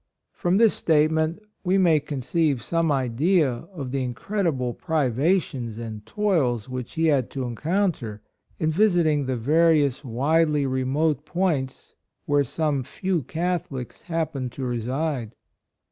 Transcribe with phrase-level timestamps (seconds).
[0.41, 6.67] —From this statement we may con ceive some idea of the incredible privations and toils
[6.67, 8.23] which he had to encounter
[8.57, 11.93] in visiting the various 48 MISSIONARY CAREER, widely remote points
[12.25, 15.35] where some few Catholics happened to reside.